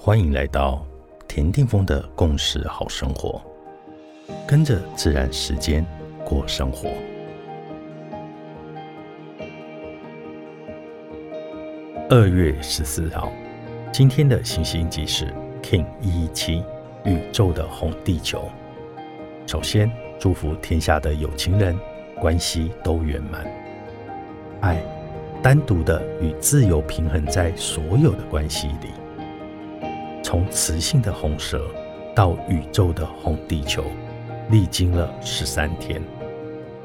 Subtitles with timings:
[0.00, 0.86] 欢迎来到
[1.26, 3.42] 田定峰的共识好生活，
[4.46, 5.84] 跟着自然时间
[6.24, 6.88] 过生活。
[12.08, 13.32] 二月十四号，
[13.92, 16.62] 今天的行星记是 King 一一七，
[17.04, 18.48] 宇宙的红地球。
[19.48, 21.76] 首先，祝福天下的有情人
[22.20, 23.44] 关系都圆满，
[24.60, 24.80] 爱
[25.42, 28.90] 单独的与自由平衡在所有的关系里。
[30.28, 31.70] 从雌性的红蛇
[32.14, 33.82] 到宇宙的红地球，
[34.50, 36.02] 历经了十三天。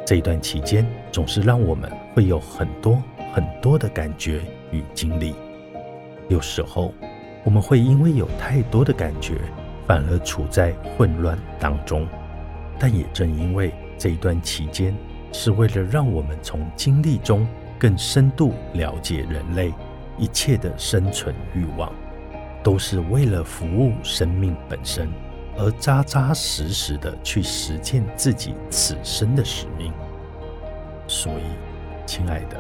[0.06, 4.40] 这一段期间，总是让我们会有很多很多的感觉
[4.72, 5.36] 与经历。
[6.30, 6.94] 有时候，
[7.44, 9.34] 我们会因为有太多的感觉，
[9.86, 12.08] 反而处在混乱当中。
[12.80, 14.96] 但也正因为这一段期间，
[15.34, 17.46] 是为了让我们从经历中
[17.78, 19.74] 更深度了解人类
[20.18, 21.92] 一切的生存欲望。
[22.64, 25.10] 都是为了服务生命本身，
[25.58, 29.92] 而扎扎实实的去实践自己此生的使命。
[31.08, 31.44] 所以，
[32.06, 32.58] 亲爱的，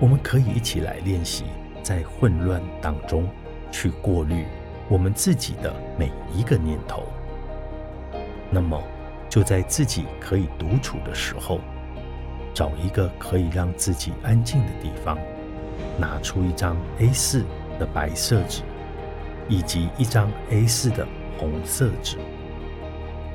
[0.00, 1.44] 我们可以一起来练习，
[1.82, 3.28] 在混乱当中
[3.70, 4.46] 去过滤
[4.88, 7.02] 我们自己的每一个念头。
[8.50, 8.82] 那么，
[9.28, 11.60] 就在自己可以独处的时候，
[12.54, 15.18] 找一个可以让自己安静的地方，
[15.98, 17.44] 拿出一张 A4
[17.78, 18.62] 的白色纸。
[19.48, 21.06] 以及一张 A4 的
[21.38, 22.18] 红色纸，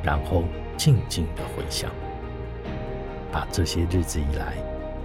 [0.03, 0.44] 然后
[0.78, 1.89] 静静的回想，
[3.31, 4.53] 把这些日子以来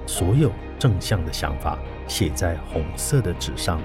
[0.06, 3.80] 所有正向的想法写在红色的纸上，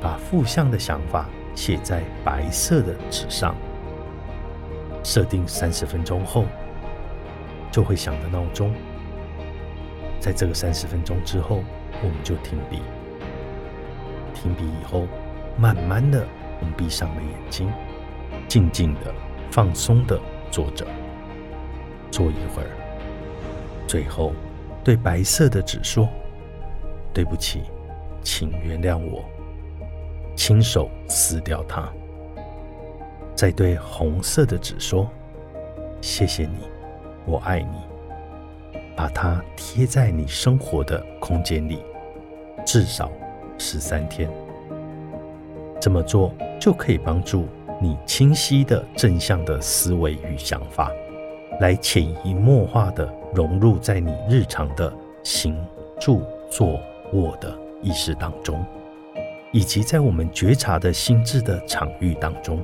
[0.00, 3.54] 把负向的想法写在白色的纸上。
[5.04, 6.44] 设定三十分钟后
[7.70, 8.74] 就会响的闹钟，
[10.18, 11.62] 在这个三十分钟之后，
[12.02, 12.80] 我们就停笔。
[14.34, 15.06] 停笔以后。
[15.58, 16.26] 慢慢的，
[16.60, 17.72] 我们闭上了眼睛，
[18.46, 19.12] 静静的、
[19.50, 20.86] 放松的坐着，
[22.10, 22.70] 坐一会儿，
[23.86, 24.32] 最后
[24.84, 26.08] 对白色的纸说
[27.12, 27.62] ：“对不起，
[28.22, 29.24] 请原谅我。”
[30.36, 31.88] 亲手撕掉它。
[33.34, 35.10] 再对红色的纸说
[36.00, 36.68] ：“谢谢你，
[37.24, 37.78] 我爱你。”
[38.96, 41.84] 把它贴在你生活的空间里，
[42.64, 43.12] 至少
[43.58, 44.30] 十三天。
[45.86, 47.46] 这么做就可以帮助
[47.80, 50.90] 你清晰的正向的思维与想法，
[51.60, 54.92] 来潜移默化的融入在你日常的
[55.22, 55.64] 行、
[56.00, 56.80] 住、坐、
[57.12, 58.66] 卧的意识当中，
[59.52, 62.60] 以及在我们觉察的心智的场域当中。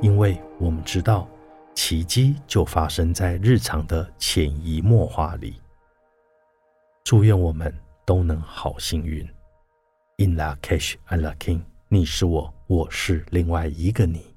[0.00, 1.28] 因为我们知道，
[1.74, 5.60] 奇迹就发生在日常的潜移默化里。
[7.04, 7.70] 祝愿我们
[8.06, 9.28] 都能好幸运。
[10.16, 11.69] In la cash and la king。
[11.92, 14.29] 你是我，我是另外一个你。